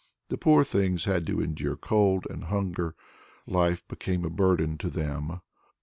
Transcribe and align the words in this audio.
The 0.29 0.37
poor 0.39 0.63
things 0.63 1.05
had 1.05 1.27
to 1.27 1.41
endure 1.43 1.75
cold 1.77 2.25
and 2.27 2.45
hunger. 2.45 2.95
Life 3.45 3.87
became 3.87 4.25
a 4.25 4.31
burden 4.31 4.79
to 4.79 4.89
them. 4.89 5.41